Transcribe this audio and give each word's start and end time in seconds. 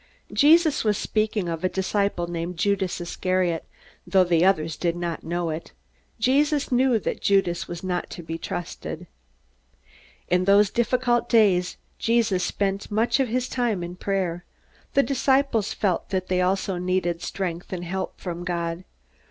He 0.35 0.53
was 0.83 0.97
speaking 0.97 1.47
of 1.47 1.63
a 1.63 1.69
disciple 1.69 2.25
named 2.25 2.57
Judas 2.57 2.99
Iscariot, 2.99 3.65
though 4.07 4.23
the 4.23 4.43
others 4.43 4.75
did 4.75 4.95
not 4.95 5.23
know 5.23 5.51
it. 5.51 5.73
Jesus 6.19 6.71
knew 6.71 6.97
that 6.97 7.21
Judas 7.21 7.67
was 7.67 7.83
not 7.83 8.09
to 8.09 8.23
be 8.23 8.39
trusted. 8.39 9.05
In 10.27 10.45
those 10.45 10.71
difficult 10.71 11.29
days 11.29 11.77
Jesus 11.99 12.43
spent 12.43 12.89
much 12.89 13.19
of 13.19 13.27
his 13.27 13.47
time 13.47 13.83
in 13.83 13.95
prayer. 13.95 14.43
The 14.95 15.03
disciples 15.03 15.71
felt 15.71 16.09
that 16.09 16.29
they 16.29 16.41
also 16.41 16.77
needed 16.79 17.21
strength 17.21 17.71
and 17.71 17.85
help 17.85 18.19
from 18.19 18.43
God. 18.43 18.85